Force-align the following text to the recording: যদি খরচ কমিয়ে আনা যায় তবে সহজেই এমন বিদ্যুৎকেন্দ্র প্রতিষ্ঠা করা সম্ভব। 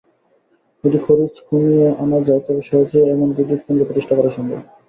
যদি 0.83 0.97
খরচ 0.97 1.33
কমিয়ে 1.47 1.87
আনা 2.03 2.19
যায় 2.27 2.41
তবে 2.45 2.61
সহজেই 2.69 3.11
এমন 3.13 3.27
বিদ্যুৎকেন্দ্র 3.37 3.87
প্রতিষ্ঠা 3.87 4.13
করা 4.15 4.31
সম্ভব। 4.37 4.59